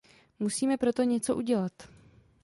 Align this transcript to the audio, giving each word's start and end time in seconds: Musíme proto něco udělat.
Musíme 0.39 0.77
proto 0.77 1.03
něco 1.03 1.35
udělat. 1.35 1.71